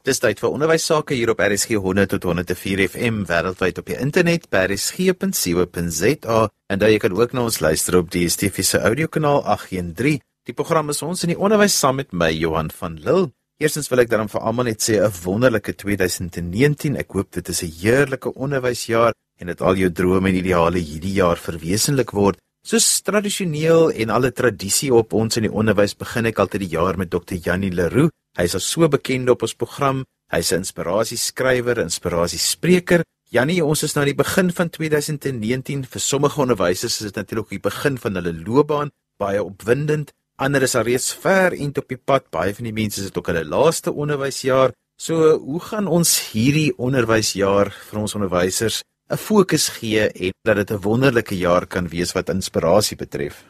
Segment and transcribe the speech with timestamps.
[0.00, 3.98] Dis tyd vir onderwys sake hier op RSG 100 tot 104 FM wêreldwyd op die
[4.00, 6.36] internet by rsg.co.za
[6.72, 10.22] en daar jy kan ook na ons luister op die DSTV se audiokanaal 813.
[10.48, 13.28] Die program is ons in die onderwys saam met my Johan van Lille.
[13.60, 16.96] Eerstens wil ek dan vir almal net sê 'n wonderlike 2019.
[16.96, 21.20] Ek hoop dit is 'n heerlike onderwysjaar en dat al jou drome en ideale hierdie
[21.20, 22.38] jaar verwesenlik word.
[22.64, 26.96] Soos tradisioneel en alle tradisie op ons in die onderwys begin ek altyd die jaar
[26.96, 27.36] met Dr.
[27.36, 30.04] Janie Leroux Hy is so bekend op ons program.
[30.30, 33.02] Hy's 'n inspirasieskrywer, inspirasiespreker.
[33.30, 35.84] Janie, ons is nou aan die begin van 2019.
[35.84, 40.12] Vir sommige onderwysers is dit natuurlik die begin van hulle loopbaan, baie opwindend.
[40.36, 42.30] Ander is al reeds ver in op die pad.
[42.30, 44.72] Baie van die mense is ook hulle laaste onderwysjaar.
[44.96, 50.70] So, hoe gaan ons hierdie onderwysjaar vir ons onderwysers 'n fokus gee en dat dit
[50.70, 53.44] 'n wonderlike jaar kan wees wat inspirasie betref?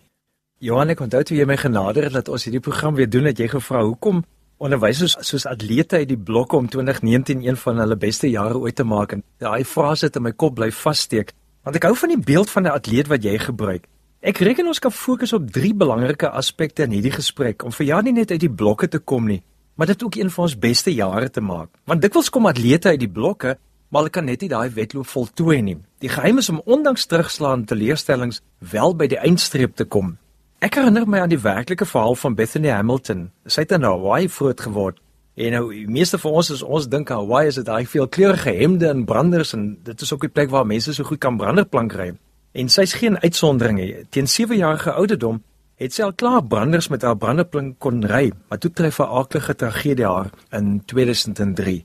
[0.58, 3.38] Johan, ek onthou toe jy my genade het dat ons hierdie program weer doen, het
[3.38, 4.24] jy gevra hoekom
[4.60, 8.84] onderwysers soos atlete uit die blokke om 2019 een van hulle beste jare ooit te
[8.84, 11.32] maak en daai frase het in my kop bly vassteek
[11.64, 13.86] want ek hou van die beeld van 'n atleet wat jy gebruik.
[14.20, 18.02] Ek reken ons kan fokus op drie belangrike aspekte in hierdie gesprek om vir jou
[18.02, 19.42] nie net uit die blokke te kom nie,
[19.76, 21.68] maar dit ook een van ons beste jare te maak.
[21.84, 23.56] Want dikwels kom atlete uit die blokke,
[23.88, 25.76] maar hulle kan net nie daai wedloop voltooi nie.
[26.00, 30.18] Die geheim is om ondanks terugslaande teleurstellings wel by die eindstreep te kom.
[30.60, 33.30] Ek herinner my aan die werklike verhaal van Bethany Hamilton.
[33.48, 34.98] Sy het in Hawaii groot geword.
[35.40, 38.90] En nou, die meeste van ons is ons dink Hawaii is dit daai veelkleurige hemde
[38.90, 42.10] en branders en dit is ook die plek waar mense so goed kan branderplank ry.
[42.52, 44.04] En sy's geen uitsondering nie.
[44.12, 45.40] Teen 7 jarige ouderdom
[45.80, 49.56] het sy al klaar branders met haar branderplank kon ry, maar toe tref 'n aardige
[49.56, 51.84] tragedie haar in 2003.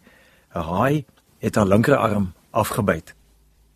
[0.51, 1.05] 'n Haai
[1.39, 3.15] het haar linkerarm afgebyt.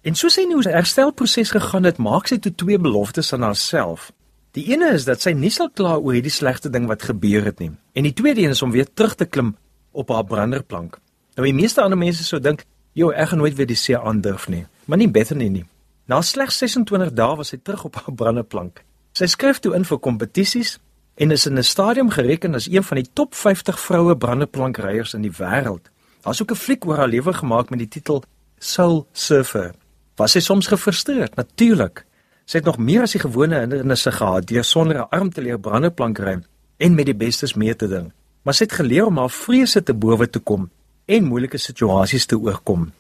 [0.02, 4.12] En soos sy nou 'n herstelproses gegaan het, maak sy toe twee beloftes aan haarself.
[4.58, 7.60] Die ene is dat sy nie sal kla oor hierdie slegte ding wat gebeur het
[7.62, 7.70] nie.
[7.94, 9.54] En die tweede een is om weer terug te klim
[9.92, 10.98] op haar branderplank.
[11.38, 14.48] Nou die meeste ander mense sou dink, "Jo, ek gaan nooit weer die see aandurf
[14.48, 15.66] nie." Maar nie Bethany nie.
[16.06, 18.84] Na slegs 26 dae was sy terug op haar branderplank.
[19.14, 20.80] Sy skryf toe in vir kompetisies
[21.16, 25.22] en is in 'n stadium gereken as een van die top 50 vroue branderplankryers in
[25.22, 25.90] die wêreld.
[26.22, 28.24] Daar's ook 'n fliek oor haar lewe gemaak met die titel
[28.58, 29.74] Soul Surfer.
[30.16, 31.36] Was sy soms gefrustreerd?
[31.36, 32.06] Natuurlik.
[32.50, 35.60] Sy het nog meer as die gewone hindernisse gehad deur sonder 'n arm te leer
[35.60, 36.40] brandeplank ry
[36.78, 38.12] en met die bestes mee te ding.
[38.44, 40.70] Maar sy het geleer om haar vrese te bowe te kom
[41.06, 42.92] en moeilike situasies te oorkom.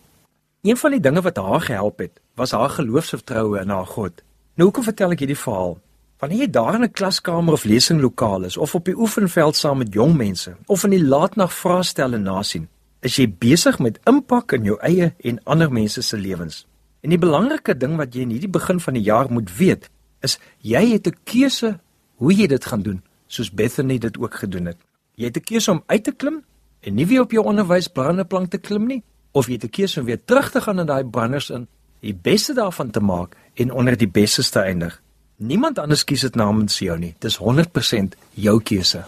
[0.61, 4.21] Een van die dinge wat haar gehelp het, was haar geloofsvertroue in haar God.
[4.55, 5.79] Nou hoekom vertel ek hierdie verhaal?
[6.19, 9.93] Wanneer jy daar in 'n klaskamer of lesinglokaal is of op die oefenveld saam met
[9.93, 12.67] jong mense of in die laatnag vraestelle nasien,
[12.99, 16.67] is jy besig met impak in jou eie en ander mense se lewens.
[17.01, 19.89] En die belangrike ding wat jy in hierdie begin van die jaar moet weet,
[20.21, 21.79] is jy het 'n keuse
[22.17, 24.77] hoe jy dit gaan doen, soos Bethany dit ook gedoen het.
[25.15, 26.43] Jy het 'n keuse om uit te klim
[26.81, 30.05] en nie weer op jou onderwysbrandeplank te klim nie, of jy het 'n keuse om
[30.05, 31.67] weer terug te gaan in daai branders in,
[32.01, 35.01] die beste daarvan te maak en onder die bestes te eindig.
[35.37, 37.15] Niemand anders kies dit namens jou nie.
[37.19, 39.05] Dis 100% jou keuse.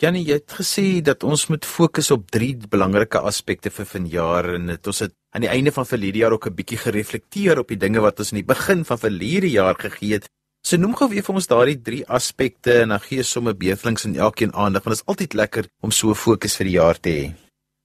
[0.00, 4.66] Janie, jy het gesê dat ons moet fokus op drie belangrike aspekte vir vanjaar en
[4.66, 7.76] dit ons het aan die einde van verlede jaar ook 'n bietjie gereflekteer op die
[7.76, 10.28] dinge wat ons in die begin van verlede jaar gegee het.
[10.62, 14.16] So noem gou weer vir ons daardie drie aspekte en dan gee sommer beurtelings in
[14.16, 17.32] elkeen aandag want dit is altyd lekker om so fokus vir die jaar te hê.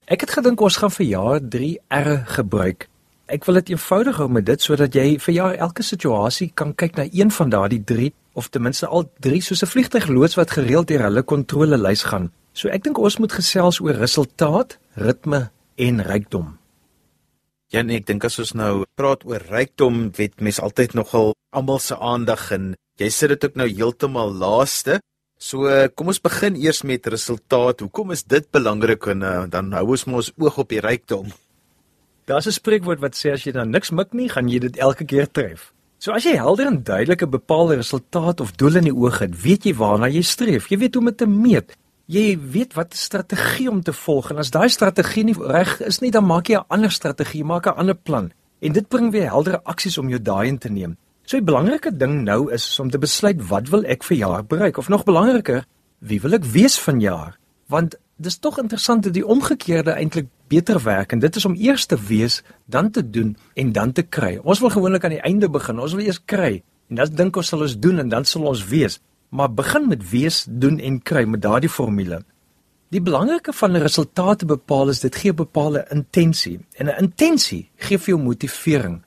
[0.06, 2.90] Ek het gedink ons gaan vir jaar 3 R gebruik.
[3.28, 6.96] Ek wil dit eenvoudig hou met dit sodat jy vir jaar elke situasie kan kyk
[6.96, 10.88] na een van daardie 3 of ten minste al 3 soos 'n vliegtuigloods wat gereeld
[10.88, 12.32] deur hulle kontrolelys gaan.
[12.54, 16.58] So ek dink ons moet gesels oor resultaat, ritme en rykdom.
[17.74, 21.82] Ja nee, ek dink as ons nou praat oor rykdom, weet mense altyd nogal almal
[21.84, 22.70] se aandag en
[23.02, 25.02] jy sit dit ook nou heeltemal laaste.
[25.38, 27.84] So kom ons begin eers met resultaat.
[27.84, 31.28] Hoekom is dit belangrik en uh, dan hou ons mos oog op die rykdom.
[32.28, 35.06] Daar's 'n spreekwoord wat sê as jy dan niks mik nie, gaan jy dit elke
[35.06, 35.74] keer tref.
[36.00, 39.66] So as jy helder en duidelike bepaalde resultaat of doel in die oog het, weet
[39.66, 40.70] jy waarna jy streef.
[40.70, 41.76] Jy weet hoe om dit te meet.
[42.08, 46.12] Jy weet wat strategie om te volg en as daai strategie nie reg is nie,
[46.16, 48.32] dan maak jy 'n ander strategie, maak 'n ander plan.
[48.62, 50.96] En dit bring weer heldere aksies om jou daai in te neem.
[51.26, 54.78] So 'n belangrike ding nou is om te besluit wat wil ek vir jaar bereik
[54.78, 55.66] of nog belangriker,
[56.00, 57.38] wie wil ek wees vanjaar?
[57.68, 61.86] Want dis tog interessant dat die omgekeerde eintlik beter werk en dit is om eers
[61.86, 64.40] te wees, dan te doen en dan te kry.
[64.44, 65.80] Ons wil gewoonlik aan die einde begin.
[65.80, 68.68] Ons wil eers kry en dan dink ons sal ons doen en dan sal ons
[68.68, 69.02] wees.
[69.30, 72.24] Maar begin met wees, doen en kry met daardie formule.
[72.90, 77.70] Die belangrike van 'n resultaat te bepaal is dit gee bepaalde intensie en 'n intensie
[77.76, 79.04] gee vir jou motivering.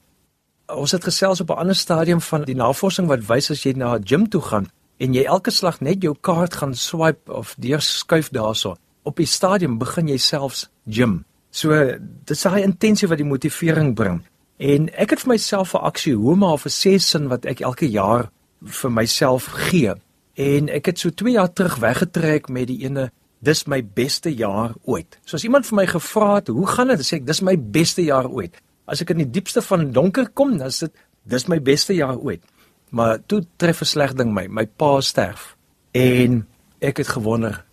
[0.66, 3.94] Ons het gesels op 'n ander stadium van die navorsing wat wys as jy na
[3.94, 8.28] 'n gym toe gaan en jy elke slag net jou kaart gaan swipe of deurskuif
[8.28, 11.24] daarso, op die stadium begin jy selfs gym.
[11.50, 14.22] So dis daai intensie wat die motivering bring.
[14.58, 18.30] En ek het vir myself 'n aksioma of 'n sesin wat ek elke jaar
[18.62, 19.94] vir myself gee.
[20.34, 23.10] En ek het so 2 jaar terug weggetrek met die ene
[23.40, 25.18] dis my beste jaar ooit.
[25.24, 28.02] So as iemand vir my gevra het, "Hoe gaan dit?" sê ek, "Dis my beste
[28.02, 28.56] jaar ooit."
[28.86, 30.92] As ek in die diepste van donker kom, dan is dit
[31.24, 32.42] dis my beste jaar ooit.
[32.90, 35.56] Maar toe tref 'n sleg ding my, my pa sterf.
[35.92, 36.46] En
[36.78, 37.64] ek het gewonder,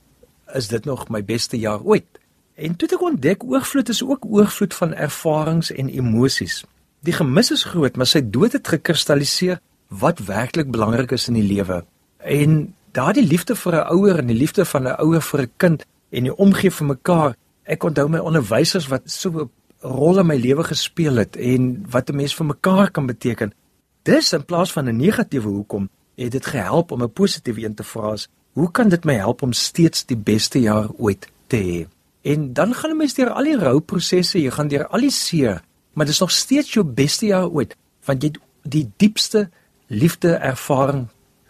[0.54, 2.06] is dit nog my beste jaar ooit?
[2.56, 6.64] En toe ek ontdek oorvloed is ook oorvloed van ervarings en emosies.
[7.06, 11.44] Die gemis is groot, maar sy dood het gekristalliseer wat werklik belangrik is in die
[11.44, 11.86] lewe.
[12.18, 15.86] En daardie liefde vir 'n ouer en die liefde van 'n ouer vir 'n kind
[16.10, 17.36] en die omgee vir mekaar.
[17.64, 19.50] Ek onthou my onderwysers wat so 'n
[19.82, 23.54] rol in my lewe gespeel het en wat 'n mens vir mekaar kan beteken.
[24.04, 27.84] Dis in plaas van 'n negatiewe hoekom het dit gehelp om 'n positiewe een te
[27.84, 28.16] vra.
[28.54, 31.88] Hoe kan dit my help om steeds die beste jaar ooit te hê?
[32.22, 35.62] En dan gaan 'n mens deur al die rouprosesse, jy gaan deur al die seer,
[35.94, 37.76] maar dis nog steeds jou beste jaar ooit
[38.06, 38.32] want jy
[38.64, 39.50] die diepste
[39.88, 41.08] liefde ervaring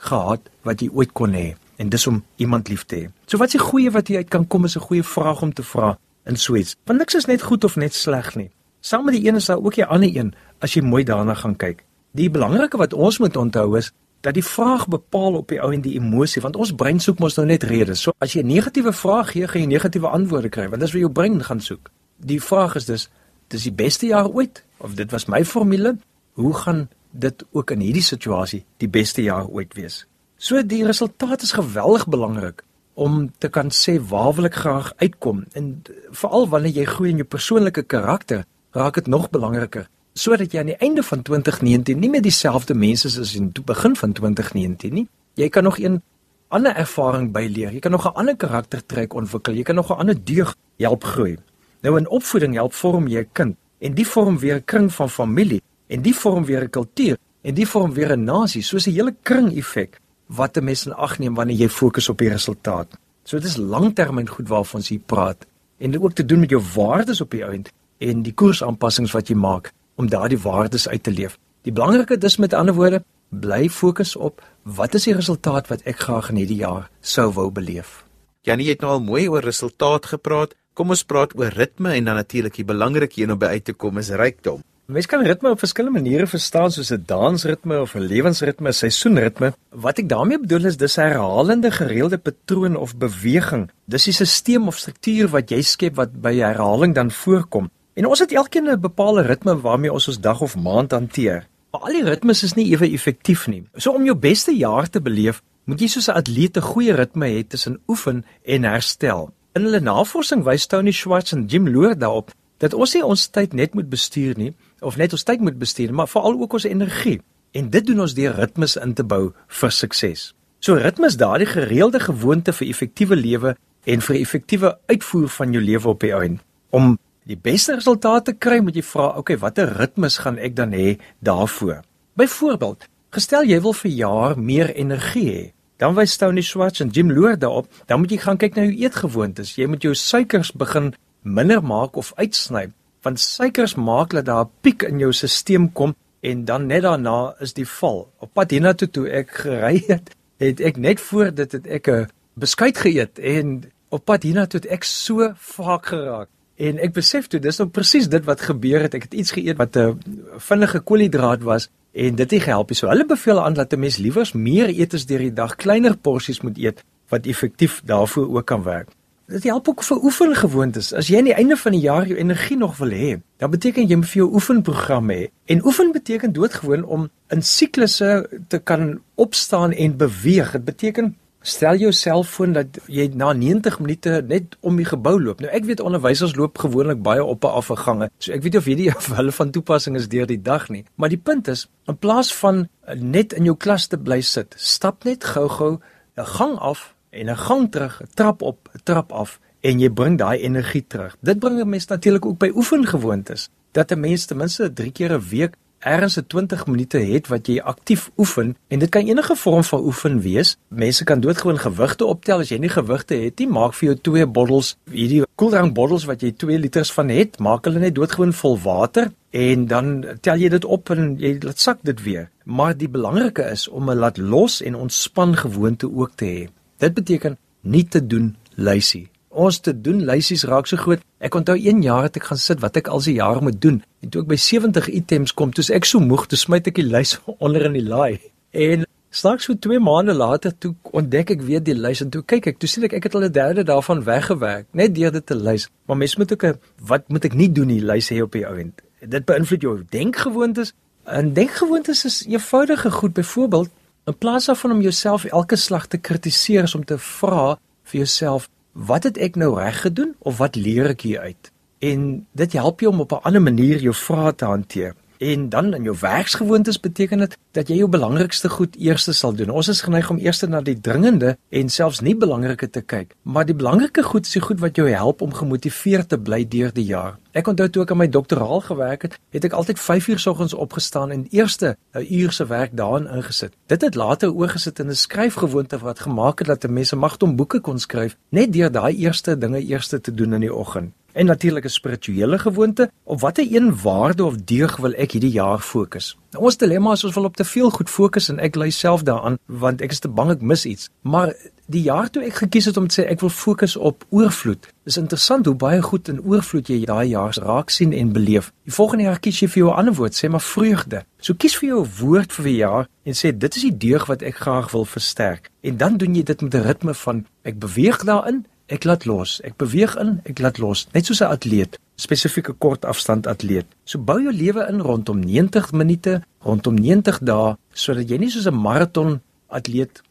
[0.09, 3.05] gehad wat jy ooit kon hê en dis om iemand lief te hê.
[3.25, 5.53] So wat is die goeie wat jy uit kan kom is 'n goeie vraag om
[5.53, 6.75] te vra in Sweets.
[6.85, 8.49] Want niks is net goed of net sleg nie.
[8.81, 11.55] Saam met die een is daar ook 'n ander een as jy mooi daarna gaan
[11.55, 11.83] kyk.
[12.11, 15.81] Die belangrike wat ons moet onthou is dat die vraag bepaal op die ou en
[15.81, 18.01] die emosie want ons brein soek mos nou net redes.
[18.01, 21.01] So as jy 'n negatiewe vraag gee, gaan jy negatiewe antwoorde kry want dis wat
[21.01, 21.89] jou brein gaan soek.
[22.17, 23.09] Die vraag is dus
[23.47, 25.97] dis die beste jaar ooit of dit was my formule?
[26.33, 26.89] Hoe gaan
[27.19, 30.05] dit ook in hierdie situasie die beste jaar ooit wees.
[30.37, 35.45] So die resultaat is geweldig belangrik om te kan sê waar wil ek graag uitkom
[35.53, 39.87] en veral wanneer jy groei in jou persoonlike karakter, raak dit nog belangriker
[40.17, 43.63] sodat jy aan die einde van 2019 nie meer dieselfde mense is as in die
[43.63, 45.05] begin van 2019 nie.
[45.37, 46.01] Jy kan nog 'n
[46.49, 47.71] ander ervaring byleer.
[47.71, 49.53] Jy kan nog 'n ander karaktertrek ontwikkel.
[49.53, 51.37] Jy kan nog 'n ander deug help groei.
[51.81, 55.09] Nou in opvoeding help vorm jy 'n kind en die vorm weer 'n kring van
[55.09, 58.91] familie en die vorm weer 'n kultuur en die vorm weer 'n nasie soos 'n
[58.91, 62.97] hele kring effek wat 'n mens in ag neem wanneer jy fokus op die resultaat.
[63.23, 65.45] So dit is langtermyn goed waarvan ons hier praat
[65.77, 69.27] en dit ook te doen met jou waardes op die eind en die koersaanpassings wat
[69.27, 71.37] jy maak om daardie waardes uit te leef.
[71.61, 75.99] Die belangrike is met ander woorde bly fokus op wat is die resultaat wat ek
[75.99, 78.03] graag in hierdie jaar sou wou beleef.
[78.47, 80.55] Janie het nou al mooi oor resultaat gepraat.
[80.73, 83.73] Kom ons praat oor ritme en dan natuurlik die belangrike een om by uit te
[83.73, 84.61] kom is rykdom.
[84.87, 89.53] Mens kan ritme op verskillende maniere verstaan soos 'n dansritme of 'n lewensritme, 'n seisoenritme.
[89.69, 93.69] Wat ek daarmee bedoel is dis 'n herhalende gereelde patroon of beweging.
[93.85, 97.69] Dis 'n stelsel of struktuur wat jy skep wat by herhaling dan voorkom.
[97.93, 101.47] En ons het elkeen 'n bepaalde ritme waarmee ons ons dag of maand hanteer.
[101.71, 103.63] Maar al die ritmes is nie ewe effektief nie.
[103.75, 107.27] So om jou beste jaar te beleef, moet jy soos 'n atleet 'n goeie ritme
[107.27, 109.33] hê tussen oefen en herstel.
[109.53, 113.53] In hulle navorsing wys Tony Schwartz en Jim Loor daarop dat ons nie ons tyd
[113.53, 117.19] net moet bestuur nie, of net ons tyd moet bestuur, maar veral ook ons energie.
[117.51, 120.33] En dit doen ons deur ritmes in te bou vir sukses.
[120.59, 123.55] So ritmes daardie gereelde gewoonte vir effektiewe lewe
[123.87, 126.41] en vir effektiewe uitvoer van jou lewe op die einde.
[126.69, 126.97] Om
[127.27, 130.71] die beste resultate te kry, moet jy vra, "Oké, okay, watter ritmes gaan ek dan
[130.71, 131.83] hê daarvoor?"
[132.15, 137.11] Byvoorbeeld, gestel jy wil vir jaar meer energie hê, dan wys Tony Schwartz en Jim
[137.11, 139.55] Loor daarop, dan moet jy gaan kyk na jou eetgewoontes.
[139.55, 142.71] Jy moet jou suikers begin minder maak of uitsny
[143.07, 147.35] want suikers maak dat daar 'n piek in jou stelsel kom en dan net daarna
[147.39, 147.99] is die val.
[148.19, 152.09] Op pad hiernatoe toe ek gery het, het ek net voor dit het ek 'n
[152.33, 156.29] beskuit geëet en op pad hiernatoe het ek so vaak geraak.
[156.57, 158.93] En ek besef toe dis nou presies dit wat gebeur het.
[158.93, 159.99] Ek het iets geëet wat 'n
[160.37, 162.73] vinnige koolhidraat was en dit het gehelp.
[162.73, 165.97] So hulle beveel aan dat 'n mens liewers meer eet as deur die dag, kleiner
[165.97, 168.89] porsies moet eet wat effektief daarvoor ook kan werk.
[169.27, 170.93] Dit help ook vir oefengewoontes.
[170.95, 173.09] As jy aan die einde van die jaar jou energie nog wil hê,
[173.43, 175.25] dan beteken jy moet vir jou oefenprogram hê.
[175.51, 180.53] En oefen beteken doodgewoon om in siklusse te kan opstaan en beweeg.
[180.55, 185.43] Dit beteken stel jouself voor dat jy na 90 minute net om die gebou loop.
[185.43, 188.09] Nou ek weet onderwysers loop gewoonlik baie op 'n afgange.
[188.19, 190.85] So ek weet of hierdie vir hulle van toepassing is deur die dag nie.
[190.95, 195.03] Maar die punt is, in plaas van net in jou klas te bly sit, stap
[195.03, 195.79] net gou-gou
[196.15, 199.89] 'n gang af en 'n gang terug, 'n trap op, 'n trap af en jy
[199.89, 201.15] bring daai energie terug.
[201.21, 203.49] Dit bring 'n mens natuurlik ook by oefengewoontes.
[203.71, 207.47] Dat 'n mens ten minste 3 keer 'n week ergens 'n 20 minute het wat
[207.47, 210.57] jy aktief oefen en dit kan enige vorm van oefen wees.
[210.67, 214.25] Mense kan doodgewoon gewigte optel as jy nie gewigte het nie, maak vir jou twee
[214.25, 218.59] bottels, hierdie koeldrank bottels wat jy 2 liters van het, maak hulle net doodgewoon vol
[218.59, 222.29] water en dan tel jy dit op en jy laat sak dit weer.
[222.43, 226.56] Maar die belangrike is om 'n laat los en ontspan gewoonte ook te hê.
[226.77, 229.09] Dit beteken nie te doen luisie.
[229.37, 231.03] ons te doen lysies raak so groot.
[231.21, 233.81] Ek onthou een jaar het ek gaan sit wat ek al se jaar moet doen.
[234.01, 236.87] En toe ek by 70 items kom, toe ek so moeg, toe smyt ek die
[236.87, 238.17] lys onder in die laai.
[238.51, 242.49] En Slegs so 2 maande later toe ontdek ek weer die lys en toe kyk
[242.51, 245.35] ek, toe sien ek ek het al 'n derde daarvan weggewerk, net deur dit te
[245.35, 245.69] lys.
[245.87, 246.59] Maar mens moet ook 'n
[246.91, 248.81] wat moet ek nie doen nie, lys hê op die ou end.
[248.99, 250.73] Dit beïnvloed jou denkgewoontes.
[251.05, 253.13] En denkgewoontes is eenvoudige goed.
[253.13, 253.69] Byvoorbeeld,
[254.07, 258.47] in plaas daarvan om jouself elke slag te kritiseer, is om te vra vir jouself,
[258.71, 261.51] wat het ek nou reg gedoen of wat leer ek hier uit?
[261.83, 264.95] En dit help jou om op 'n ander manier jou vrae te hanteer.
[265.17, 269.49] En dan in jou werksgewoontes beteken dit dat jy jou belangrikste goed eers sal doen.
[269.49, 273.45] Ons is geneig om eers na die dringende en selfs nie belangrike te kyk, maar
[273.45, 276.85] die belangrike goed is die goed wat jou help om gemotiveerd te bly deur die
[276.85, 277.17] jaar.
[277.37, 280.53] Ek onthou toe ek aan my doktoraal gewerk het, het ek altyd 5 uur soggens
[280.53, 283.53] opgestaan en eerste 'n uur se werk daarin ingesit.
[283.67, 287.79] Dit het later oorgesit in 'n skryfgewoonte wat gemaak het dat mense magtom boeke kon
[287.79, 291.77] skryf net deur daai eerste dinge eerste te doen in die oggend en natuurlik 'n
[291.79, 296.17] spirituele gewoonte op watter een waarde of deug wil ek hierdie jaar fokus.
[296.31, 299.03] Nou, ons dilemma is ons wil op te veel goed fokus en ek lei self
[299.03, 300.89] daaraan want ek is te bang ek mis iets.
[301.01, 301.33] Maar
[301.65, 304.67] die jaar toe ek gekies het om te sê ek wil fokus op oorvloed.
[304.83, 308.51] Dis interessant hoe baie goed in oorvloed jy daai jaar raak sien en beleef.
[308.63, 311.03] Die volgende jaar kies jy vir jou 'n ander woord, sê maar vreugde.
[311.19, 314.05] So kies vir jou 'n woord vir die jaar en sê dit is die deug
[314.05, 315.49] wat ek graag wil versterk.
[315.61, 319.39] En dan doen jy dit met 'n ritme van ek beweeg daarin Ek laat los.
[319.47, 323.65] Ek beweeg in, ek laat los, net soos 'n atleet, spesifieke kort afstand atleet.
[323.85, 328.47] So bou jou lewe in rondom 90 minute, rondom 90 dae, sodat jy nie soos
[328.47, 330.01] 'n maraton atleet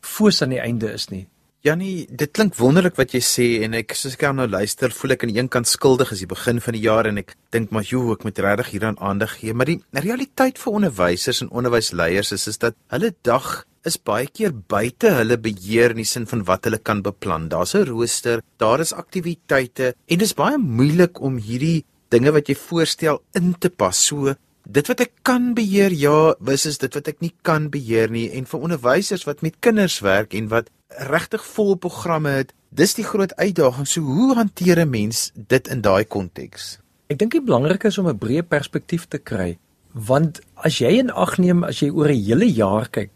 [0.00, 1.26] foos aan die einde is nie.
[1.66, 5.24] Jannie, dit klink wonderlik wat jy sê en ek soos ek nou luister, voel ek
[5.24, 7.82] aan die een kant skuldig as die begin van die jaar en ek dink maar
[7.82, 12.46] joe, ek moet regtig hieraan aandag gee, maar die realiteit vir onderwysers en onderwysleiers is
[12.46, 16.66] is dat hulle dag is baie keer buite hulle beheer in die sin van wat
[16.66, 17.48] hulle kan beplan.
[17.48, 22.48] Daar's 'n rooster, daar is aktiwiteite en dit is baie moeilik om hierdie dinge wat
[22.48, 23.96] jy voorstel in te pas.
[23.96, 24.34] So
[24.66, 28.30] dit wat ek kan beheer, ja, wis is dit wat ek nie kan beheer nie
[28.32, 30.70] en vir onderwysers wat met kinders werk en wat
[31.10, 33.86] regtig vol programme het, dis die groot uitdaging.
[33.86, 36.78] So hoe hanteer 'n mens dit in daai konteks?
[37.08, 39.58] Ek dink dit belangrik is om 'n breë perspektief te kry,
[39.92, 43.10] want as jy in ag neem as jy oor 'n hele jaar kyk,